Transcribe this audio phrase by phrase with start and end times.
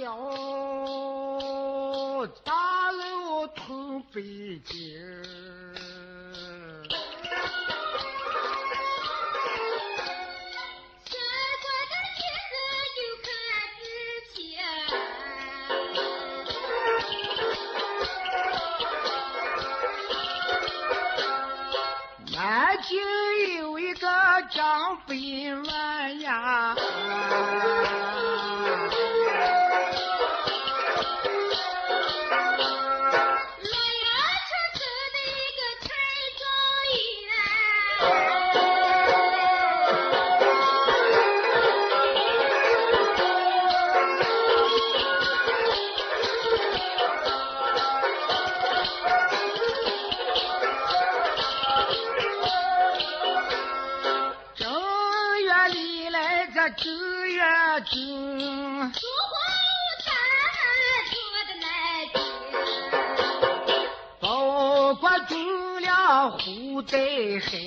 [0.00, 0.10] 要
[2.44, 4.22] 大楼通北
[4.64, 5.15] 京。
[66.86, 66.98] 在
[67.40, 67.58] 海。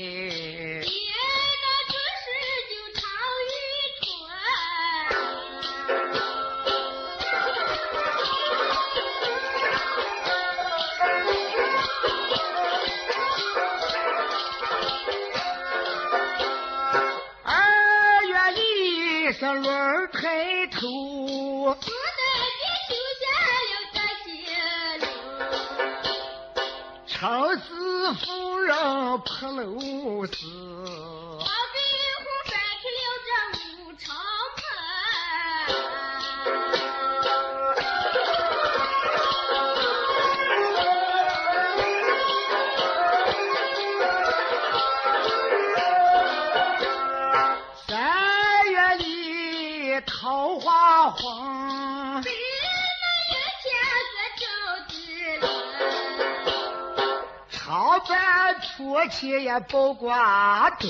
[17.44, 21.99] 二月里是轮抬头。
[28.70, 30.69] 夫人破楼子。
[58.90, 60.88] 我且也包瓜粥。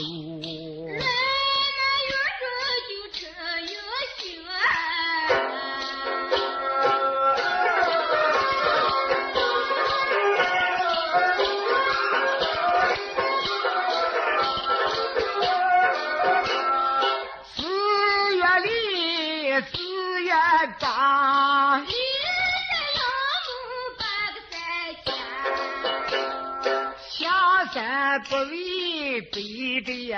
[29.20, 30.14] 为北的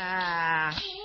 [0.00, 0.99] 叶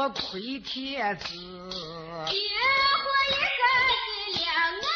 [0.00, 0.10] 汉。
[0.14, 3.62] 亏天子，结婚一个
[3.92, 4.48] 是两
[4.80, 4.88] 难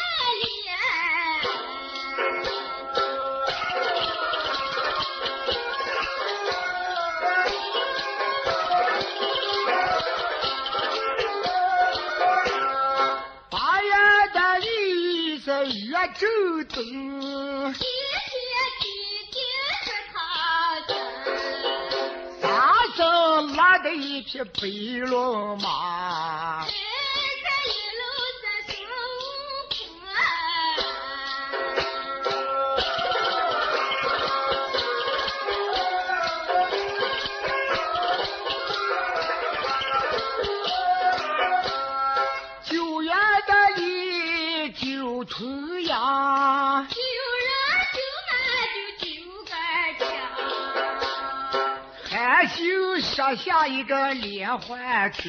[13.51, 13.53] 八
[13.83, 13.89] 月
[14.33, 15.45] 的里是
[15.87, 16.23] 月正
[16.65, 16.81] 灯，
[24.35, 24.67] 也白
[25.09, 26.24] 了马
[53.25, 55.19] 就设下一个连环车。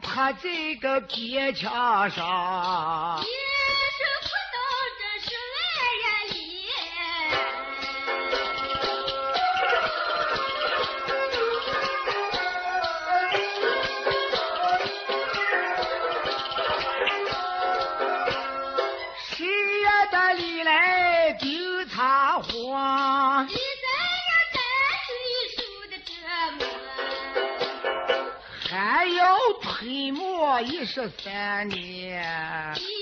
[0.00, 3.22] 趴这个铁墙上。
[30.62, 32.95] 一十三年。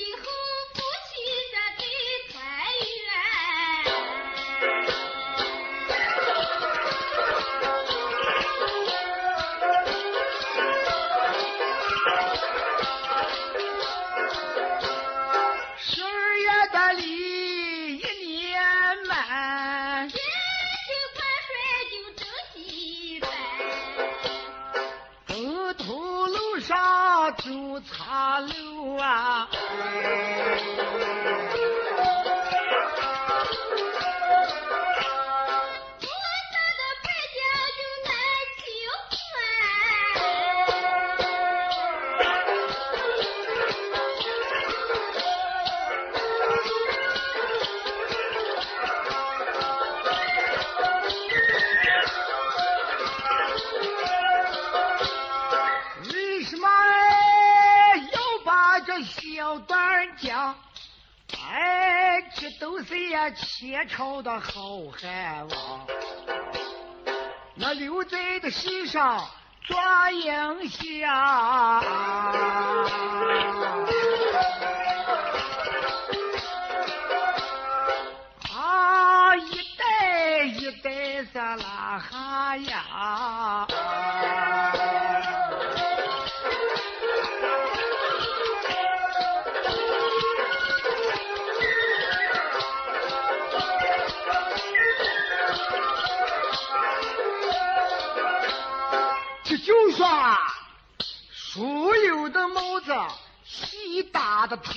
[27.34, 29.48] 上走茶楼啊。
[62.94, 65.84] 谁呀前朝的好汉王，
[67.56, 69.18] 那留在的世上
[69.64, 69.76] 做
[70.12, 71.00] 英雄。
[103.44, 104.72] 细大的头，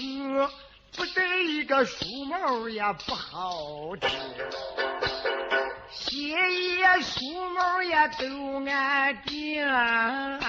[0.95, 4.09] 不戴一个梳帽也不好听。
[5.89, 9.65] 鞋也梳帽也都安定。
[9.65, 10.39] 啊，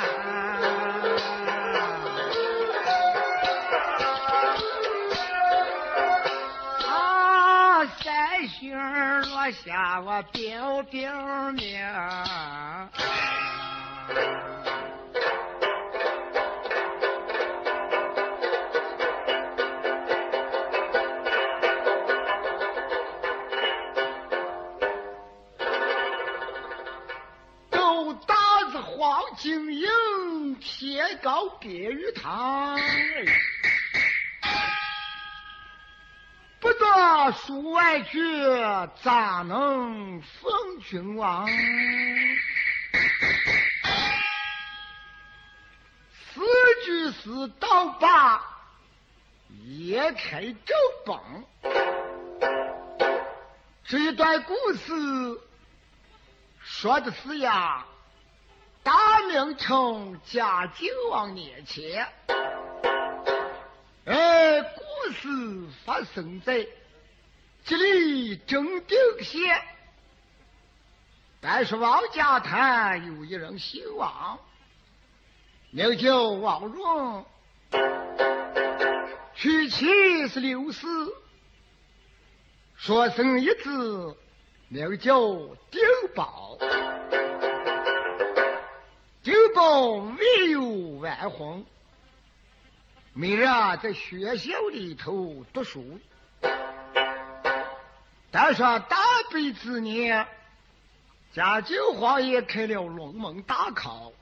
[8.02, 8.76] 三星
[9.30, 11.80] 落下我标标名。
[29.38, 32.76] 黄金营，天高边玉堂。
[36.58, 38.20] 不做书外句，
[39.00, 41.48] 咋能封君王？
[46.34, 46.40] 四
[46.84, 48.42] 句诗到八，
[49.64, 50.76] 也开正
[51.06, 51.16] 本。
[53.84, 55.40] 这一段故事
[56.60, 57.86] 说的是呀，
[58.88, 62.08] 大明朝嘉靖王年前，
[64.06, 65.28] 哎，故事
[65.84, 66.66] 发生在
[67.66, 69.60] 这里正定县。
[71.38, 74.38] 但是王家滩有一人姓王，
[75.70, 77.26] 名叫王荣，
[79.34, 80.86] 娶妻是刘氏，
[82.78, 84.16] 所生一子，
[84.68, 85.20] 名叫
[85.70, 85.82] 丁
[86.14, 86.56] 宝。
[89.28, 90.62] 丁宝没有
[91.00, 91.62] 完婚，
[93.12, 93.44] 每日
[93.82, 96.00] 在学校里头读书。
[98.30, 98.96] 但是大
[99.30, 100.26] 悲之年，
[101.34, 104.14] 嘉靖皇爷开了龙门大考，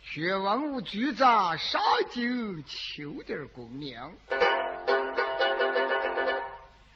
[0.00, 3.98] 学文武举子上京求点功名。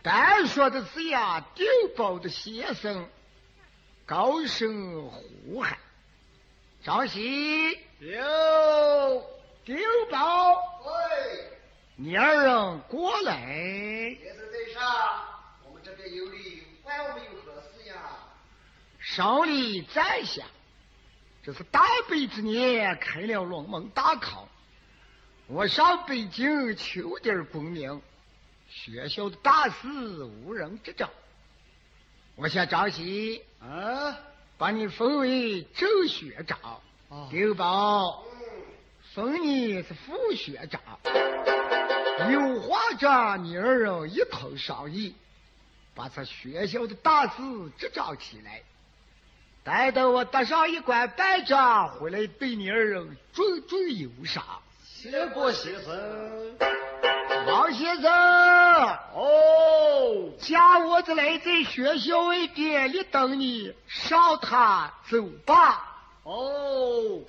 [0.05, 3.09] 单说的是呀，丁宝的先生
[4.07, 5.77] 高声呼喊，
[6.85, 8.13] 张喜有
[9.65, 9.75] 丢
[10.11, 10.53] 宝，
[10.85, 11.51] 喂，
[11.97, 13.47] 你二人过来。
[14.23, 14.85] 先生在上，
[15.67, 17.95] 我们这边有礼，管我们有何事呀？
[19.01, 20.45] 上礼在下，
[21.43, 24.47] 这是大北之年开了龙门大考，
[25.47, 28.03] 我上北京求点功名，
[28.69, 31.09] 学校的大事无人执掌，
[32.35, 34.19] 我想张喜啊，
[34.57, 38.63] 把你封为正学长，哦刘宝嗯，
[39.13, 40.81] 封你是副学长。
[42.31, 45.15] 有话着你二人一同商议，
[45.95, 47.43] 把这学校的大事
[47.77, 48.63] 执掌起来。
[49.65, 51.55] 待到我得上一官半职
[51.99, 54.45] 回来，对你二人重重有赏。
[54.85, 55.93] 谢过先生。
[57.47, 58.11] 王先生，
[59.15, 65.91] 哦，家我子来在学校外边里等你，上他走吧。
[66.23, 67.21] 哦，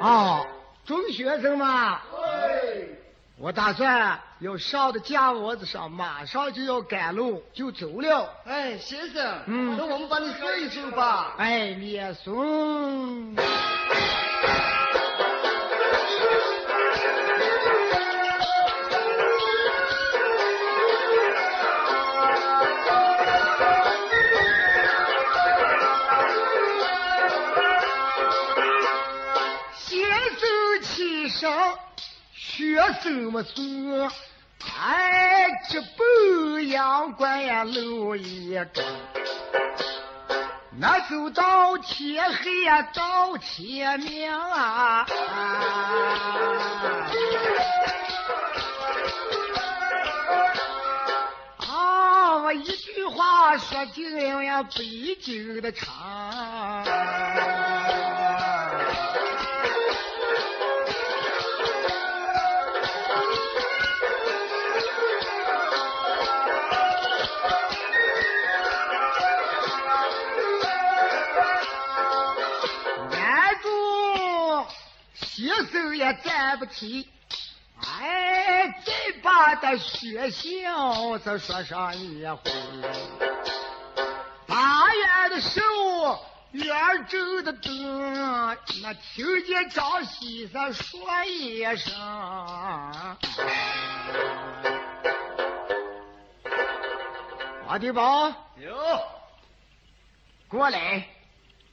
[0.00, 0.44] 啊，
[0.84, 2.98] 中学生嘛，喂，
[3.38, 8.28] 我打算要上到家窝子上，马上就要赶路，就走了。
[8.44, 11.34] 哎，先生，嗯那我们把你送一送吧。
[11.38, 13.36] 哎，你也送。
[32.58, 34.10] 学生们说
[34.66, 38.84] ：“哎，这北阳关呀，路一根。
[40.80, 45.06] 那走到天黑呀，到天明啊！
[51.58, 56.84] 啊，我一句话说尽了呀，北京的长。
[75.98, 77.08] 也站不起，
[77.82, 82.40] 哎，再把的学校再说上一回。
[84.46, 86.72] 八月的时候，远
[87.08, 91.92] 州的灯，那听见张喜子说一声。
[97.66, 98.76] 王迪宝，有，
[100.46, 101.08] 过来。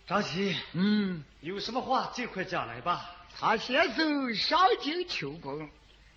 [0.07, 3.11] 张喜，嗯，有什么话尽快讲来吧。
[3.37, 5.69] 他先生上京求功，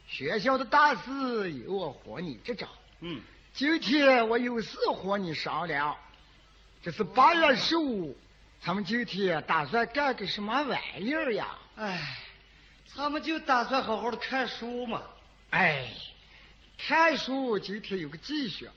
[0.07, 2.69] 学校的大事由我和你执掌。
[3.01, 3.21] 嗯，
[3.53, 5.97] 今天我有事和你商量，
[6.81, 8.17] 这是八月十五，
[8.65, 11.59] 咱们今天打算干个什么玩意儿呀？
[11.75, 12.17] 哎，
[12.95, 15.03] 咱们就打算好好的看书嘛。
[15.51, 15.93] 哎，
[16.79, 18.71] 看书今天有个忌学，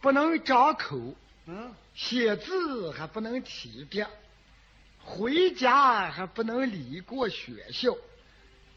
[0.00, 0.98] 不能张口，
[1.46, 4.04] 嗯，写字还不能提笔，
[5.04, 7.96] 回家还不能离过学校。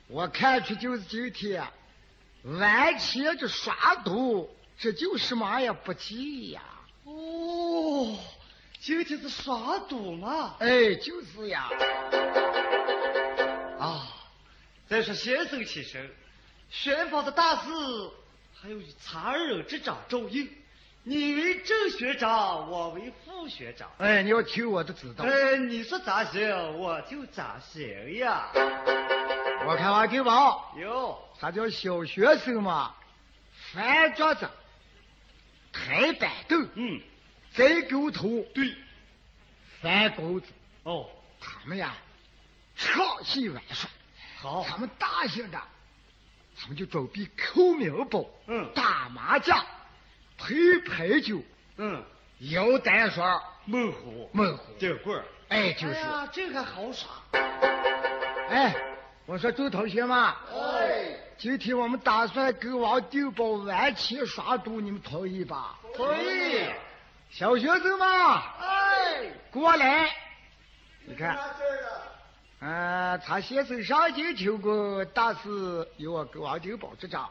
[0.08, 1.66] 我看出就是今天
[2.44, 6.62] 完全就耍赌，这就是嘛也不济呀。
[7.04, 8.18] 哦，
[8.80, 10.56] 今天是耍赌嘛。
[10.60, 11.70] 哎，就是呀。
[13.80, 14.08] 啊，
[14.88, 16.10] 再说先生起身，
[16.70, 17.70] 宣访的大事
[18.54, 20.50] 还有残忍之长周应，
[21.10, 23.90] 你为正学长，我为副学长。
[23.98, 25.24] 哎，你要听我的指导。
[25.24, 28.50] 哎，你说咋行，我就咋行呀。
[29.66, 32.94] 我看王金宝，有，他叫小学生嘛，
[33.72, 34.50] 翻桌子，
[35.72, 37.00] 抬板凳，嗯，
[37.54, 38.76] 栽狗头，对，
[39.82, 40.48] 翻钩子，
[40.84, 41.10] 哦，
[41.40, 41.96] 他们呀，
[42.76, 43.90] 唱戏玩耍。
[44.42, 45.62] 好，他们大型的，
[46.60, 48.70] 他们就准备扣名包，嗯。
[48.76, 49.66] 打麻将，
[50.38, 51.42] 推牌九，
[51.78, 52.04] 嗯，
[52.52, 55.94] 摇单双，猛虎，猛虎，这棍儿，哎，就是。
[55.96, 57.10] 哎呀，这个好耍。
[58.50, 58.76] 哎，
[59.26, 65.76] 我说周同学们，哎，今天我们打算跟王定宝玩起耍赌，你们同意吧？
[65.96, 66.66] 同意。
[67.30, 70.10] 小学生们，哎，过来，
[71.06, 71.38] 你看，
[72.60, 72.70] 嗯。
[72.70, 77.30] 呃，他先生上京求过，但是由我跟王定宝执掌。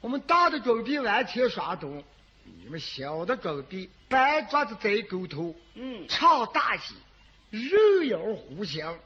[0.00, 2.02] 我们大的准备完全耍懂，
[2.44, 6.94] 你们小的准备搬桌子栽狗头，嗯，唱大戏，
[7.50, 8.96] 人妖互相。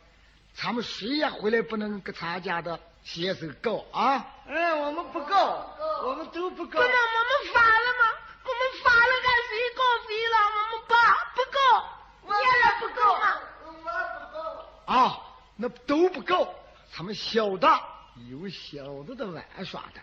[0.52, 4.26] 咱们谁也回来不能跟参加的先生告啊！
[4.48, 6.80] 哎，我们不告，我们都不告。
[6.80, 6.92] 我们
[7.54, 8.04] 发了吗？
[8.42, 10.36] 我们发了，看谁告谁了？
[10.56, 10.94] 我们爸
[11.34, 11.58] 不告，
[12.26, 13.24] 你也不告吗？
[13.64, 13.78] 我不
[14.36, 14.92] 告。
[14.92, 15.20] 啊，
[15.56, 16.52] 那都不告。
[16.92, 17.68] 他们小的
[18.28, 20.00] 有小的的玩耍的，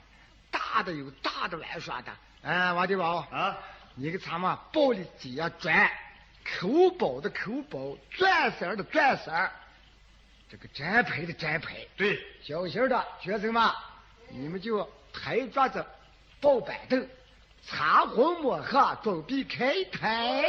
[0.73, 2.11] 大的有大的玩耍的。
[2.43, 3.57] 哎，王地宝啊，
[3.95, 5.89] 你给咱们包里接转，
[6.43, 9.31] 口宝的口宝，钻色的钻色，
[10.49, 11.75] 这个粘牌的粘牌。
[11.95, 13.63] 对，小心的学生们，
[14.29, 15.85] 你们就抬桌子
[16.39, 17.07] 抱板凳，
[17.63, 20.45] 擦红抹黑，准备开台。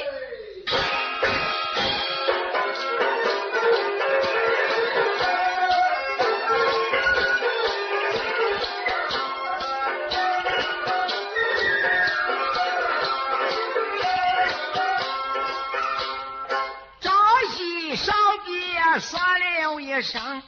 [20.03, 20.43] 上。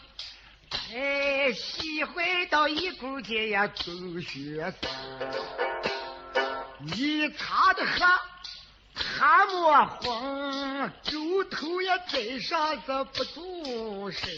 [0.92, 4.88] 哎，喜欢到一股街呀，走学生，
[6.78, 8.06] 你擦的黑，
[8.94, 14.28] 还没红，猪头也栽上这不动手。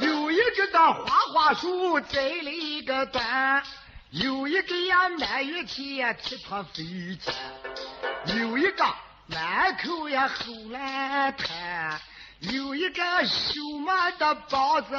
[0.00, 3.62] 有一个大花花树栽了一个蛋。
[4.10, 6.82] 有一个呀，满月天呀，踢他飞
[7.16, 7.30] 起；
[8.38, 8.82] 有一个
[9.26, 11.98] 满口呀，后来痰；
[12.40, 14.94] 有一个手麻的包子，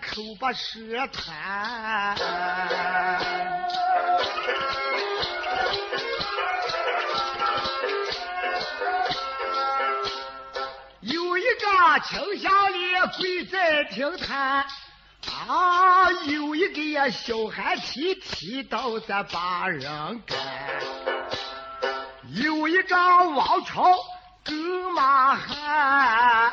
[0.00, 2.16] 口不舌痰。
[11.02, 12.78] 有一个清香里
[13.18, 14.64] 跪在厅堂。
[15.30, 20.36] 啊，有一个呀，小孩踢踢到咱把人干；
[22.42, 23.84] 有一个王朝
[24.44, 24.54] 狗
[24.94, 26.52] 马汉，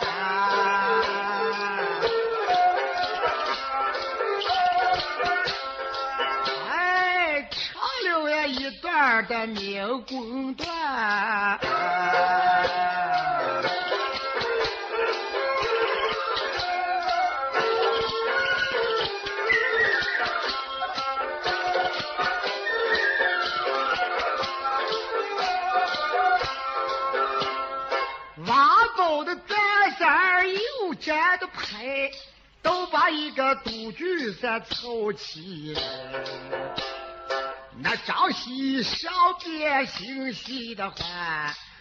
[6.70, 10.68] 哎，唱了一段的民工段。
[28.96, 32.12] 走的三三二又粘的牌，
[32.62, 35.76] 都把一个赌局噻凑齐
[37.80, 39.12] 那张西上
[39.44, 40.98] 边心细的很，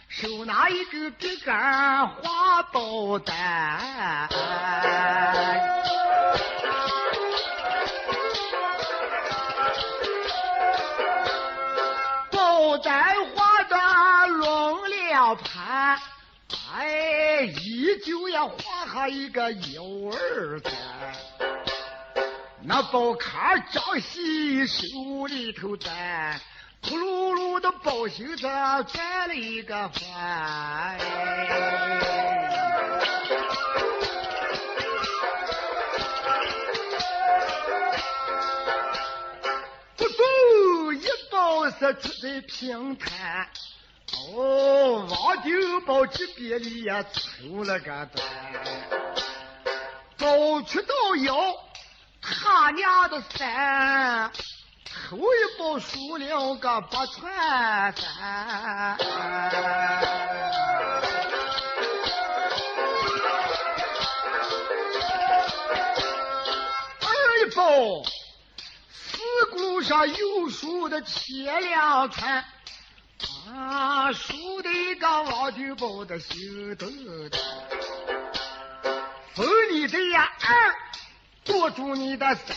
[0.07, 3.35] 手拿一个笔杆花宝丹。
[3.37, 4.29] 啊
[17.45, 20.69] 依旧要画下一个幺儿子，
[22.63, 24.85] 那包卡张西手
[25.27, 26.39] 里头担，
[26.83, 30.97] 咕噜噜的包心子转了一个环。
[39.97, 43.47] 不走一包是出在平坦。
[44.29, 48.23] 哦，王丁宝这边里呀，出了个单，
[50.17, 51.55] 走出到腰，
[52.21, 54.31] 他娘的三，
[54.85, 58.97] 头一包输了个八串三，
[67.01, 67.09] 二
[67.41, 67.63] 一包
[68.93, 69.19] 四
[69.51, 72.45] 股上有输的铁两串。
[73.47, 76.85] 啊，输的一个王九宝的心头
[77.29, 77.39] 的，
[79.33, 80.75] 封你的呀二，
[81.43, 82.55] 夺住你的三，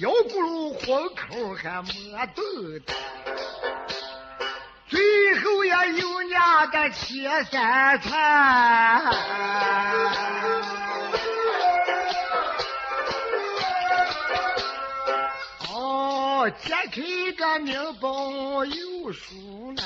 [0.00, 1.90] 腰咕噜混口还没
[2.34, 2.42] 豆
[2.86, 2.94] 的，
[4.88, 8.16] 最后呀有两个切三串。
[16.46, 19.82] 哦，揭开个名包有数了。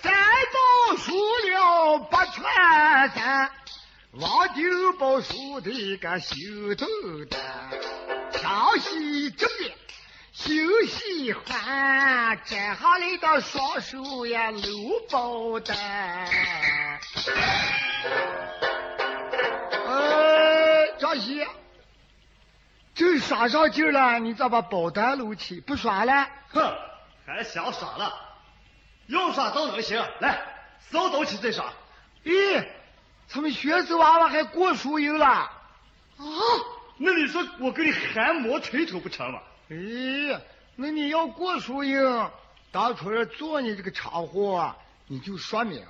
[0.00, 0.10] 三
[0.54, 1.12] 包输
[1.50, 3.50] 了八串三，
[4.12, 6.86] 王九宝输的个心头
[7.26, 7.36] 的。
[8.40, 9.70] 张西这边
[10.42, 14.60] 心喜欢，摘下来的双手呀搂
[15.08, 15.78] 包单。
[19.86, 21.46] 哎，张西，
[22.92, 26.26] 这耍上劲了，你咋把保单搂起不耍了？
[26.48, 26.76] 哼，
[27.24, 28.12] 还想耍了？
[29.06, 30.42] 要耍都能行，来，
[30.90, 31.72] 手抖起再耍。
[32.24, 32.66] 咦，
[33.28, 35.24] 他们学子娃娃还过输赢了？
[35.26, 35.52] 啊，
[36.96, 39.38] 那你说我给你汗毛吹头不成吗？
[39.70, 40.38] 咦，
[40.76, 42.30] 那你要过输赢，
[42.70, 44.74] 当初做你这个场活，
[45.06, 45.84] 你就说明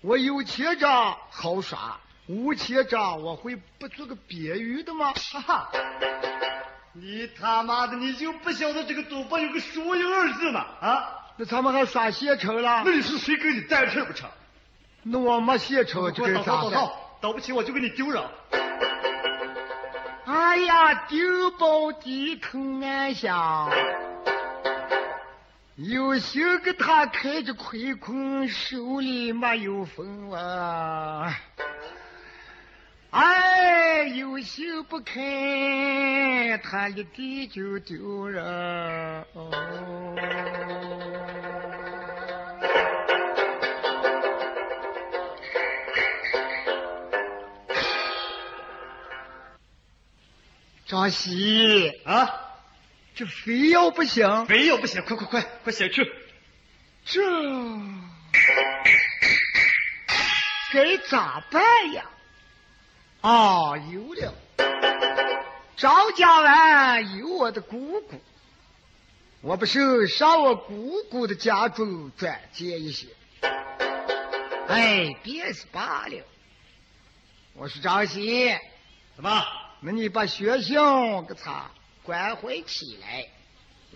[0.00, 5.12] 我有钱仗好耍，无钱仗我会不做个别鱼的吗？
[5.32, 5.70] 哈哈。
[6.92, 10.64] 你他妈的，你就不晓得这个赌博有个输赢二字吗？
[10.80, 11.20] 啊？
[11.36, 12.82] 那咱们还耍现成了？
[12.84, 14.30] 那你是谁给你带事不成？
[15.02, 16.90] 那我没现成，这个咋办？
[17.20, 18.30] 倒不起我就给你丢上。
[20.26, 23.70] 哎呀，丢包低头暗想，
[25.76, 31.30] 有心给他开着亏空，手里没有分啊。
[33.10, 39.24] 哎，有心不开，他一地就丢人。
[50.86, 52.28] 张喜啊，
[53.14, 56.04] 这非要不行，非要不行，快快快，快写去。
[57.06, 57.22] 这
[60.72, 62.04] 该咋办呀？
[63.22, 64.34] 啊，有了！
[65.76, 68.22] 张家湾有我的姑姑，
[69.40, 73.08] 我不是上我姑姑的家中转借一些。
[74.68, 76.24] 哎，便是罢了。
[77.54, 78.54] 我是张喜，
[79.16, 79.46] 怎么？
[79.86, 81.70] 那你把学校给他
[82.02, 83.26] 关怀起来，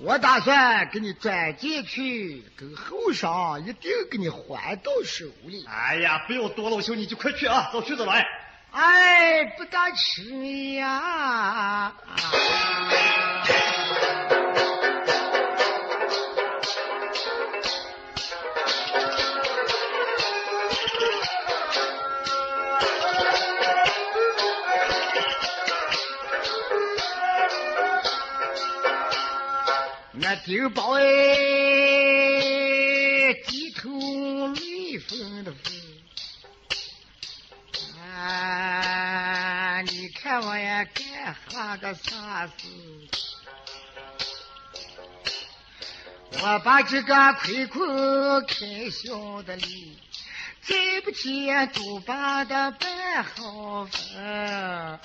[0.02, 5.64] 我打算给你转进去，跟后生一定给你还到手里。
[5.66, 8.22] 哎呀，不要多了，我求，你就快去啊，走去走来。
[8.70, 11.94] 哎，不敢吃呀！
[30.28, 31.02] 那丁宝哎，
[33.46, 33.88] 低头
[34.48, 35.72] 泪风的风。
[38.14, 39.80] 啊！
[39.80, 42.52] 你看我呀，干哈个啥事？
[46.42, 49.98] 我把这个亏空开销的里，
[50.60, 55.00] 再不见都把它办好分。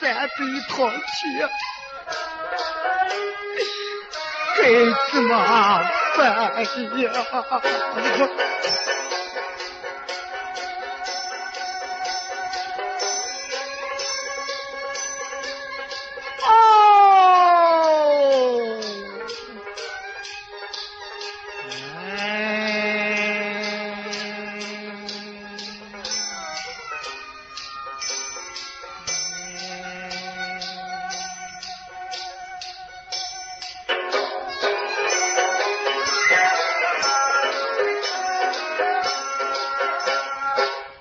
[0.00, 0.28] 三百
[0.68, 0.96] 铜钱，
[4.56, 4.62] 该
[5.12, 5.30] 怎么
[6.16, 6.30] 办呀？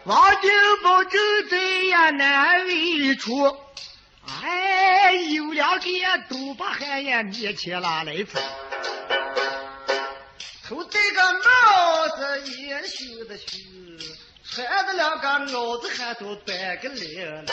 [0.10, 0.50] 王金
[0.82, 1.58] 宝正在
[1.92, 3.46] 呀难为处。
[4.42, 8.40] 哎，有两个呀，都把汉呀面前拉来走。
[10.68, 13.46] 头戴个帽子，也绣的绣，
[14.44, 17.46] 穿的两个袄子还都短个领。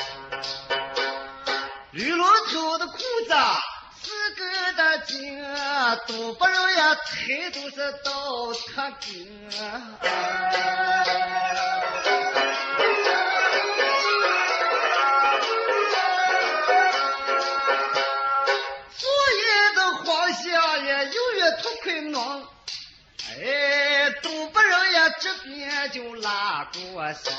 [1.91, 3.35] 绿萝头的裤子，
[4.01, 5.45] 四个的紧，
[6.07, 9.07] 都不容易腿都是到他根。
[26.93, 27.33] 我心，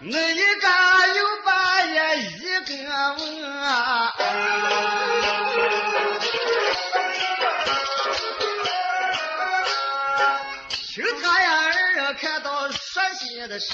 [0.00, 0.68] 你一个
[1.14, 2.68] 又把也一个
[3.14, 3.20] 吻，
[10.94, 13.66] 就他呀二人看到伤心的事。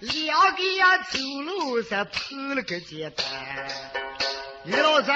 [0.00, 3.24] 两个呀走路是碰了个肩担。
[4.64, 5.14] 李老三，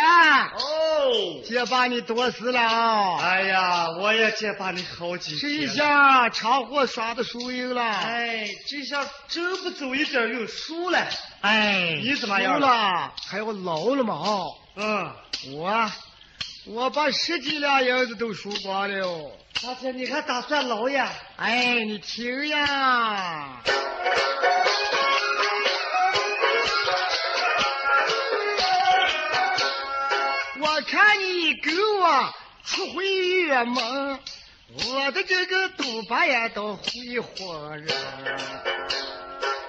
[0.48, 3.18] 哦，姐把你多事了啊！
[3.18, 5.66] 哎呀，我也结巴你好几这一。
[5.66, 7.82] 下场活耍的输赢了。
[7.82, 10.98] 哎，这下真不走一点又输了。
[11.40, 13.10] 哎，你怎么样输了？
[13.26, 14.14] 还要老了嘛？
[14.16, 15.10] 哦，嗯，
[15.54, 15.90] 我
[16.66, 19.32] 我把十几两银子都输光了。
[19.60, 21.10] 大姐，你还打算捞呀？
[21.36, 23.60] 哎，你听呀，
[30.60, 32.32] 我看你给我
[32.64, 34.20] 出回月门，
[34.86, 37.92] 我的这个肚巴也都会火热，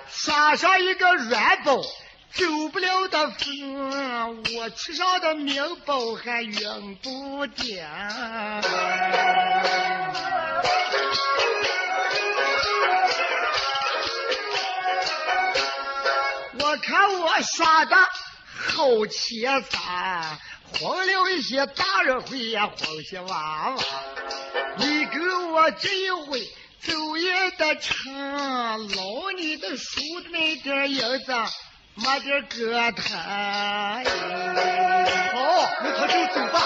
[0.08, 1.82] 刷上一个软包。
[2.32, 7.65] 走不了的风，我吃上的面包还用不掉。
[16.62, 20.38] 我看我耍的好切撒，
[20.80, 23.84] 晃了一些大人会呀，晃些娃娃。
[24.78, 26.48] 你给我这一回
[26.80, 31.34] 走也得成，捞你的输的那点银子，
[32.02, 34.06] 没点歌台，
[35.34, 36.64] 好，那他就走吧。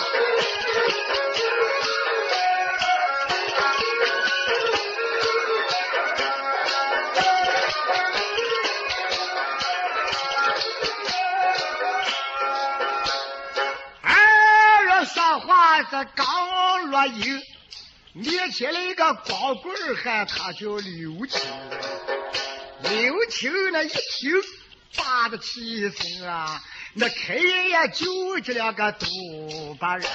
[14.04, 17.42] 二说话是刚落营，
[18.14, 21.42] 面前来一个光棍儿汉，他叫刘青。
[22.84, 24.00] 刘青那一听，
[24.96, 26.62] 叭的起身啊，
[26.94, 30.08] 那开眼也就这两个东巴人。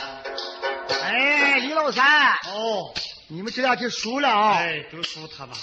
[1.03, 2.95] 哎，李老三，哦，
[3.29, 4.55] 你们这两天输了啊！
[4.55, 5.57] 哎，都输他吧。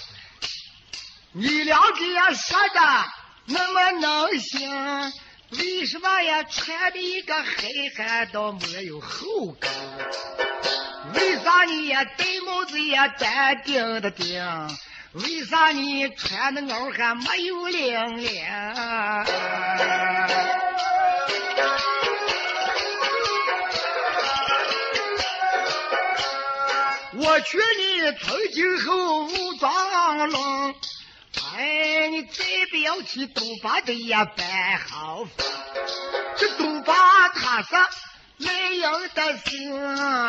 [1.32, 3.06] 你两个呀说的
[3.46, 5.14] 那么能行，
[5.50, 9.70] 为什么呀穿的一个黑汗都没有后跟？
[11.14, 14.44] 为啥你呀戴帽子呀单顶的顶？
[15.16, 18.44] 为啥你穿的袄还没有领领？
[27.18, 30.76] 我劝你从今后武装拢，
[31.56, 34.46] 哎，你再不要去东巴的呀办
[34.86, 35.46] 好法。
[36.36, 37.70] 这东巴他是
[38.38, 38.82] 来赢
[39.14, 39.72] 的心，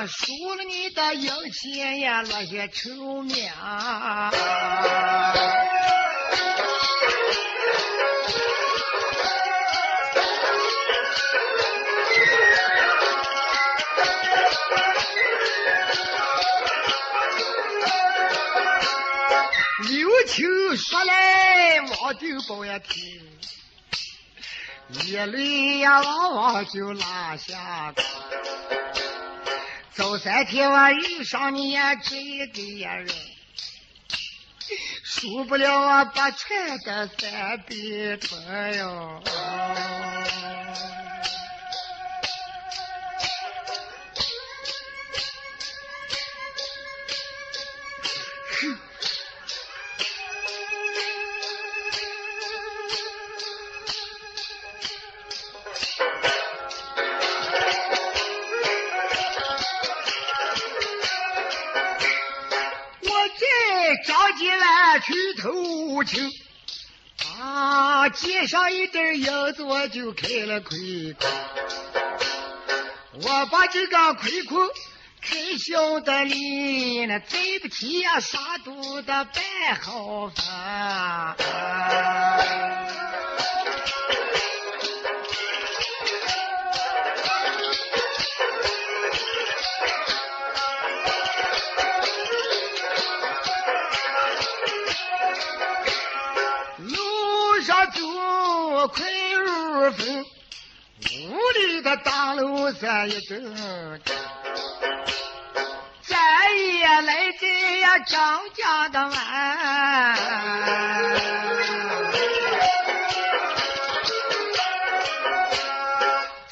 [0.06, 3.52] 输了你的银钱呀落下臭名。
[19.88, 23.02] 刘青说来，王定宝也听，
[24.88, 27.94] 眼泪呀往往就拉下来。
[29.92, 32.62] 走三天我遇上你呀这一个
[32.98, 33.08] 人，
[35.04, 39.22] 输不了我把船的三笔吞哟。
[68.26, 71.30] 借上一点银子我就开了亏空。
[73.22, 74.58] 我把这个亏空
[75.22, 79.32] 开销的里，那对不起呀，啥都得办
[79.80, 81.36] 好法。
[99.76, 100.24] 如风，
[101.28, 104.00] 屋里的大路上一阵阵。
[106.02, 106.16] 咱
[106.56, 107.46] 也来在
[107.78, 110.16] 呀张家的湾，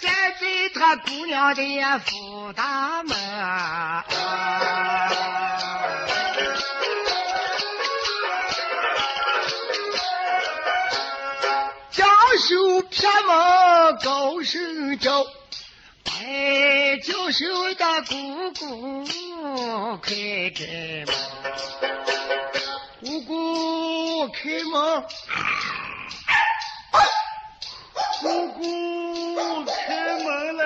[0.01, 3.17] 站在他姑娘的呀府大门。
[11.91, 12.07] 将
[13.05, 15.27] 手偏往高声叫，
[16.07, 19.05] 哎，就是我的姑姑，
[19.99, 20.14] 开
[20.57, 21.14] 开门！
[23.03, 25.05] 姑姑开门！
[28.23, 29.75] 姑姑开
[30.25, 30.62] 门了！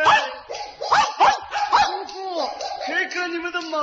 [1.86, 2.16] 姑姑
[2.86, 3.80] 开开你们的门！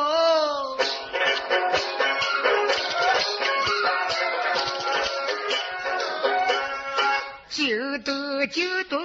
[8.56, 8.98] 就多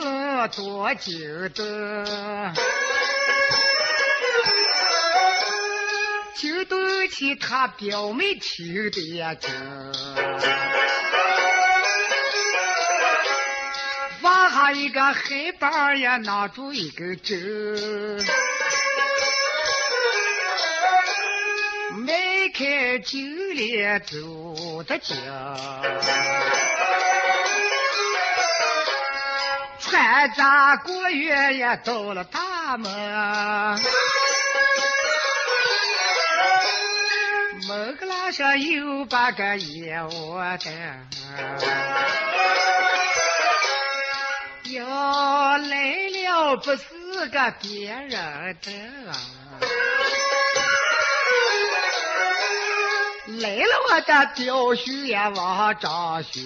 [0.54, 1.64] 多就多，
[6.36, 9.50] 就多起他表妹听的呀真。
[14.22, 18.24] 放下一个黑板呀，拿住一个针，
[22.06, 23.18] 迈开酒
[23.56, 26.69] 帘走的家。
[29.90, 32.90] 山楂果园呀，到了大门，
[37.68, 40.72] 门个拉上有八个烟窝灯，
[44.72, 46.84] 哟，来了不是
[47.32, 48.10] 个别人
[48.62, 48.70] 的，
[53.40, 56.40] 来了我的表兄呀，王张兄。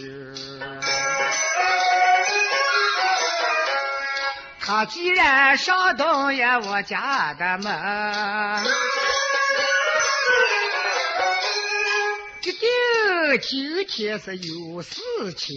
[4.67, 8.65] 他既然上东呀我家的门，
[12.43, 12.67] 一定
[13.43, 15.55] 今天是有事情。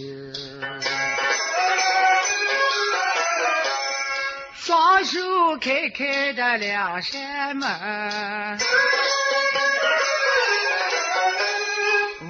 [4.54, 8.58] 双手开开的两扇门，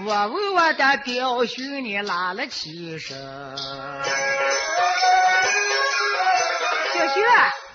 [0.06, 3.18] 我问我的表兄你拉了起身。
[7.22, 7.26] 小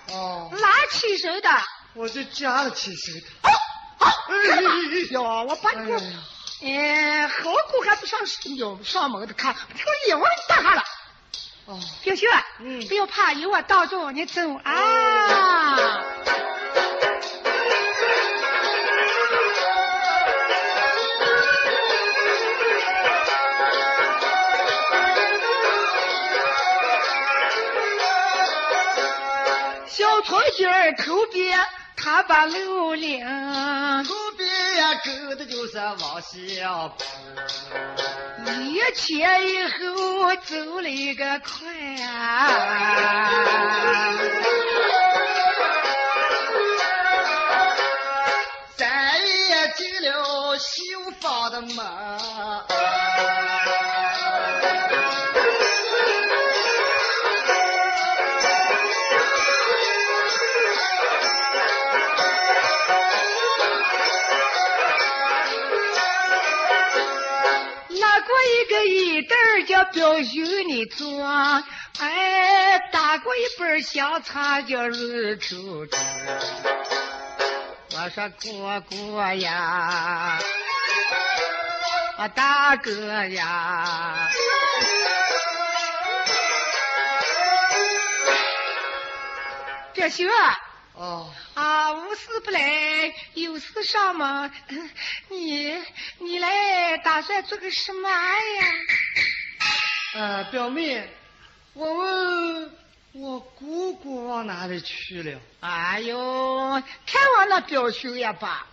[0.08, 1.50] 雪，哦，拉起谁的。
[1.94, 3.28] 我就夹了起谁的。
[4.00, 4.62] 哎
[5.12, 5.94] 呀，我把你，
[6.62, 8.20] 哎哎，好狗还不上
[8.58, 10.84] 有上门的看，这个眼我给你打下了。
[11.66, 12.30] 哦，表兄，
[12.60, 16.04] 嗯不要怕，有我到着，你走啊。
[30.26, 31.60] 小草尖儿头边，
[31.98, 33.26] 他把路领。
[33.26, 36.96] 后边呀跟的就是王小宝。
[38.62, 41.68] 一前一后走了一个快
[42.06, 42.50] 啊！
[48.78, 52.13] 三爷进了绣房的门。
[70.14, 71.26] 儿叫表兄你做，
[72.00, 74.98] 哎，打过一本香茶叫入
[75.36, 75.98] 口汁。
[77.96, 80.40] 我说哥哥呀，
[82.20, 82.92] 我大哥
[83.26, 84.30] 呀，
[89.94, 90.60] 表兄啊。
[90.96, 94.52] 哦，啊，无事不来，有事上门。
[94.70, 94.90] 嗯
[95.30, 95.84] 你
[96.20, 98.66] 你来打算做个什么呀？
[100.16, 101.10] 呃，表妹，
[101.74, 102.72] 我问
[103.14, 105.40] 我姑姑往哪里去了？
[105.62, 108.68] 哎呦，看我那表兄呀吧，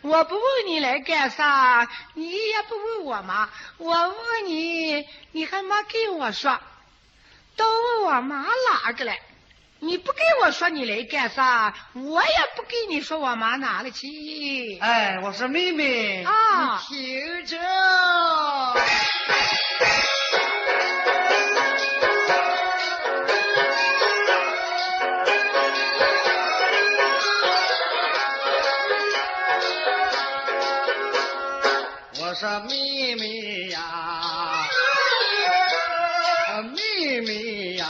[0.00, 3.48] 我不问你来干啥，你也不问我妈。
[3.76, 6.58] 我问你，你还没跟我说，
[7.54, 9.12] 都问我妈哪个了。
[9.78, 14.78] 你不跟我说你来干啥，我也不跟你说我妈哪里去。
[14.80, 17.56] 哎，我说妹妹啊你听着。
[32.42, 33.78] 妹妹呀，
[36.74, 37.86] 妹妹呀。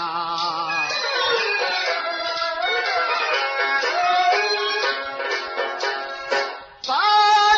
[6.86, 6.94] 八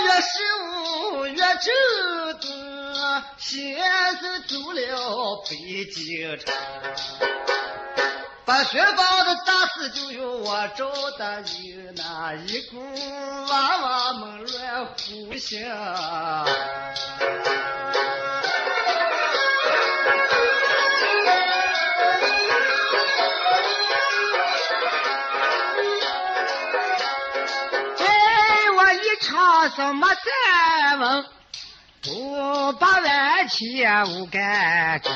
[0.03, 0.29] 月十
[0.63, 2.47] 五月正子，
[3.39, 3.77] 先
[4.19, 6.55] 是走了北京城，
[8.47, 12.77] 把薛宝的打死就有我周大有那一股
[13.49, 15.59] 娃娃们乱呼响。
[27.99, 31.25] 哎，我一唱什么三文，
[32.03, 35.11] 不把万千无干净。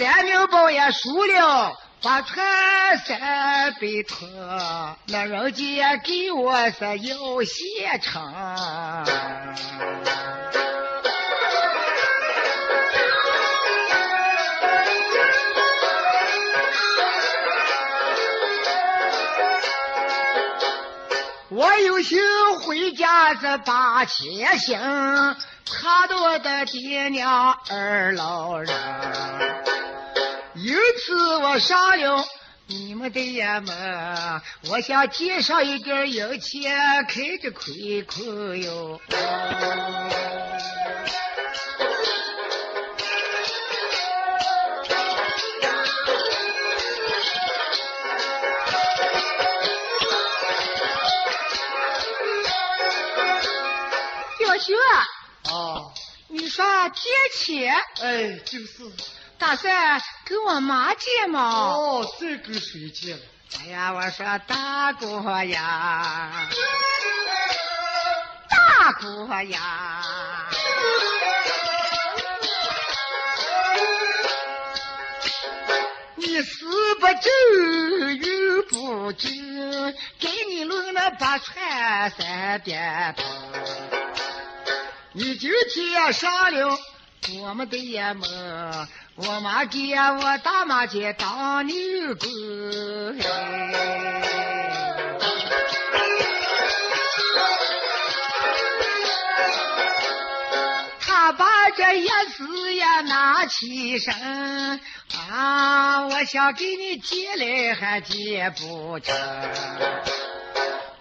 [0.00, 2.42] 三明包也输了，把船
[3.04, 3.20] 三
[3.74, 4.26] 百拖，
[5.08, 8.22] 那人家给我是要现成。
[21.50, 22.18] 我有心
[22.64, 24.80] 回家是把钱行，
[25.66, 28.74] 怕到我的爹娘二老人。
[30.62, 32.22] 有次我上了
[32.66, 39.00] 你们的衙门，我想借上一点银钱，开着亏亏哟。
[54.38, 54.76] 表兄，
[55.44, 55.90] 啊，
[56.28, 58.66] 你说借钱，哎，就是。
[59.40, 61.40] 打算给我妈借嘛？
[61.72, 63.20] 哦，这跟谁借了？
[63.58, 65.06] 哎呀，我说大姑
[65.46, 66.46] 呀，
[68.50, 70.04] 大姑呀，
[76.14, 77.30] 你死不走，
[78.10, 79.28] 又不走，
[80.20, 83.24] 给你抡了八串三鞭炮，
[85.12, 86.78] 你就接上了
[87.40, 88.88] 我们的衙门。
[89.22, 92.28] 我妈给我大妈去当女工，
[101.00, 104.80] 他把这一事也拿起身
[105.28, 106.06] 啊！
[106.06, 109.14] 我想给你借来还借不成。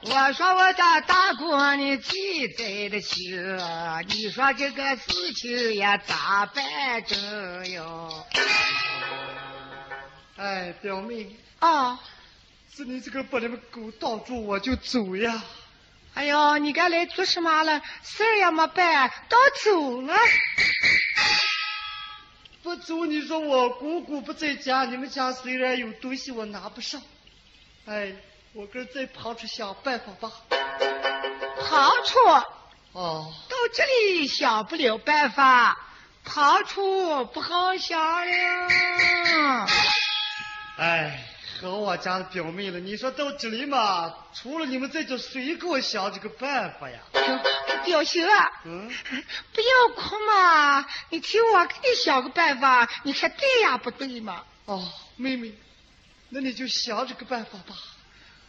[0.02, 3.36] 我说我的大姑你记在的心，
[4.08, 8.26] 你说这个事情也咋办正哟？
[10.38, 11.28] 哎，表妹，
[11.60, 12.00] 啊，
[12.74, 15.43] 是你这个把你们狗挡住，我就走呀。
[16.14, 17.82] 哎呦，你该来做什么了？
[18.02, 20.16] 事儿也没办，都走了。
[22.64, 27.02] 不走，你说我姑姑不在家，你们家虽然有东西，我拿不上。
[27.86, 28.16] 哎。
[28.54, 30.32] 我跟在旁处想办法吧。
[31.62, 32.18] 旁处
[32.93, 35.78] 哦，到这里想不了办法，
[36.26, 39.68] 旁处不好想了。
[40.78, 41.24] 哎，
[41.62, 47.00] 和我家的表妹了，你说到这里嘛，除了你们在这，谁给我想这个办法呀？
[47.86, 48.91] 表兄啊，嗯，
[49.54, 54.43] 不要哭嘛，你听我给你想个办法，你看对呀不对嘛？
[54.66, 55.54] 哦，妹妹，
[56.30, 57.76] 那你就想这个办法吧。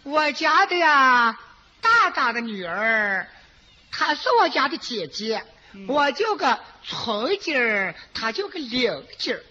[0.03, 1.39] 我家的呀，
[1.83, 3.29] 大大的女儿，
[3.93, 5.45] 她是我家的姐姐，
[5.75, 9.43] 嗯我叫个春姐儿，她叫个玲姐儿。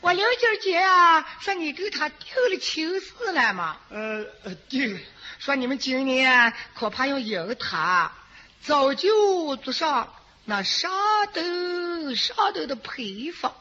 [0.00, 3.76] 我玲姐姐啊，说你给她定了亲事了嘛？
[3.90, 5.00] 呃呃，定了。
[5.38, 8.12] 说你们今年恐怕要迎她，
[8.60, 10.12] 早就做上
[10.46, 10.90] 那上
[11.32, 13.54] 等上等的陪房。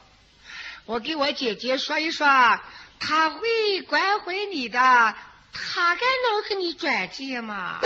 [0.86, 2.26] 我给我姐姐说一说，
[3.00, 5.16] 她会关怀你的。
[5.74, 7.80] 他该能给你转借吗？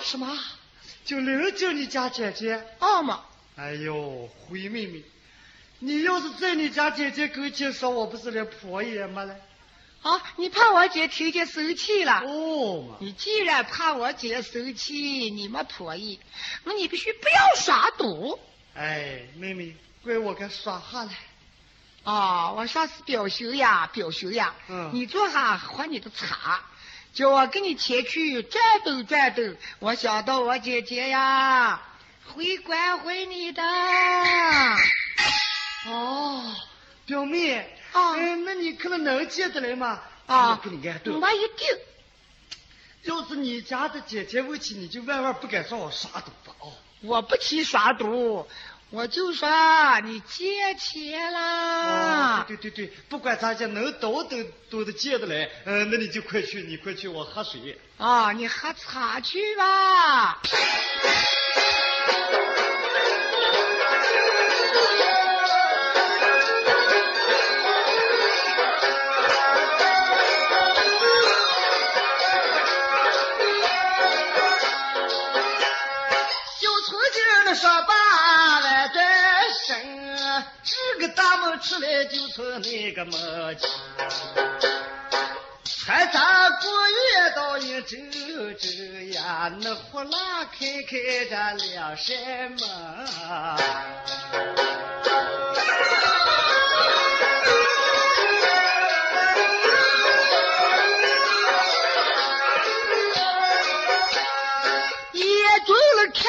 [0.00, 0.38] 什么？
[1.04, 2.64] 就能叫你家姐姐？
[2.78, 3.24] 哦嘛！
[3.56, 5.02] 哎呦，灰妹妹，
[5.80, 9.36] 你要是在你家姐姐跟前说，我不是连婆也没了？
[10.02, 12.22] 啊，你怕我姐听见生气了？
[12.24, 12.96] 哦嘛！
[13.00, 14.94] 你既然怕我姐生气，
[15.30, 16.20] 你没婆姨，
[16.64, 18.38] 那你必须不要耍赌。
[18.74, 21.12] 哎，妹妹，怪我该耍下来。
[22.04, 26.60] 哦，我说是表兄呀，表兄呀，嗯，你坐下喝你的茶，
[27.14, 29.56] 叫我给你前去转动转动。
[29.78, 31.80] 我想到我姐姐呀，
[32.26, 33.62] 会关怀你的。
[35.86, 36.56] 哦，
[37.06, 37.54] 表妹，
[37.92, 40.00] 啊，哎，那你可能能接得来吗？
[40.26, 40.60] 啊。
[40.64, 41.68] 我一定。
[43.02, 46.56] 要是你家的姐姐问起，你就万万不敢说我耍赌吧？
[46.58, 46.72] 哦，
[47.02, 48.48] 我不提耍赌。
[48.94, 49.48] 我就说
[50.04, 52.40] 你借钱啦！
[52.40, 57.80] 哦，对对对，不管咋家能都都都得借的来，嗯，那你就快去，你快去，我喝水。
[57.96, 60.42] 啊，你喝茶去吧。
[76.60, 77.91] 小寸劲儿的说。
[81.14, 83.66] 大门出来就从那个门去。
[85.84, 87.96] 才咱过月到一周
[88.54, 88.68] 周
[89.12, 91.34] 呀，那呼啦开开这
[91.66, 92.16] 两扇
[92.52, 92.58] 门。
[105.14, 106.22] 眼中了看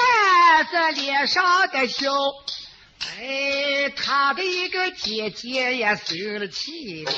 [0.72, 2.12] 着脸上的笑，
[4.04, 7.12] 哎，他的一个姐姐也生了气了。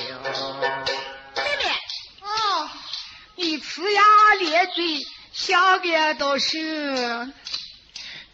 [1.36, 1.66] 妹妹，
[2.22, 2.70] 哦，
[3.36, 4.04] 你呲牙
[4.40, 5.00] 咧嘴，
[5.34, 7.28] 想个都是。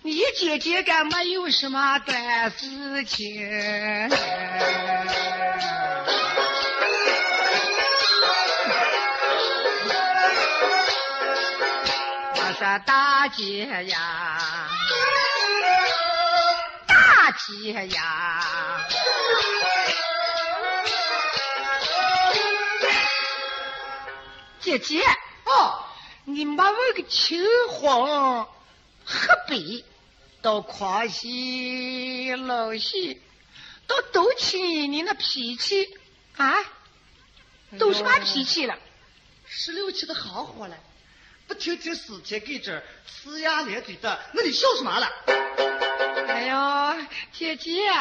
[0.04, 4.10] 你姐姐干没有什么短事情？
[12.34, 14.61] 我说大姐呀，
[17.42, 18.88] 大姐呀，
[24.60, 25.02] 姐姐
[25.46, 25.84] 哦，
[26.26, 28.46] 你没问个青黄
[29.04, 29.84] 河北，
[30.44, 33.20] 到狂西老西，
[33.88, 35.98] 到都起你那脾气
[36.38, 36.54] 啊，
[37.80, 38.78] 都什么脾气了？
[39.48, 40.78] 十六七的好火了，
[41.48, 42.84] 不听听死前给这儿
[43.26, 45.10] 呲牙咧嘴的，那你笑什么了？
[46.28, 47.92] 哎呦，姐姐，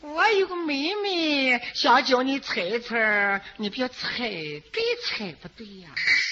[0.00, 5.90] 我有个妹妹想叫你猜猜，你别猜对猜不对呀、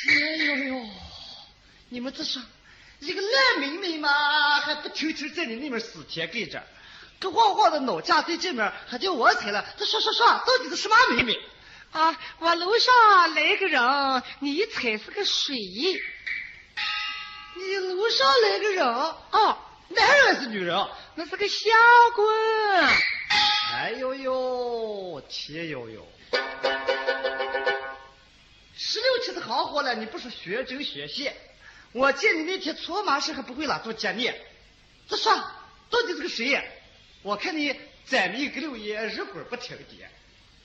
[0.08, 0.86] 哎呦呦，
[1.88, 2.40] 你们这是
[3.00, 6.62] 一个烂妹妹嘛，还不听听在你那边死贴给着，
[7.20, 11.38] 这晃晃的脑架在这面，还叫我猜了，这说说说，到底是什么妹妹？
[11.92, 15.56] 啊，我楼上来个人，你一猜是个水。
[17.54, 19.58] 你楼上来个人，哦，
[19.94, 20.88] 男人是女人？
[21.14, 21.72] 那是个相
[22.14, 22.24] 公。
[23.74, 26.06] 哎呦呦，天呦呦！
[28.76, 31.34] 十六七的好活了，你不是学针学线？
[31.92, 34.32] 我见你那天搓麻时还不会拉住接你，
[35.08, 35.34] 这说
[35.90, 36.62] 到底是个谁呀？
[37.22, 39.84] 我看你咱们一个六爷日滚不停的，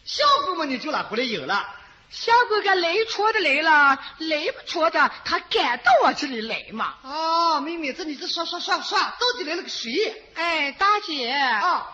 [0.05, 1.67] 相公嘛你就拉回来赢了。
[2.09, 6.95] 小哥哥来戳的来了来不戳的他敢到我这里来嘛。
[7.03, 10.15] 哦妹妹这你这说说说说到底来了个谁？
[10.35, 11.85] 哎大姐啊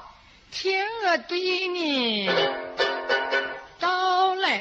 [0.51, 2.29] 天鹅对你
[3.79, 4.59] 到来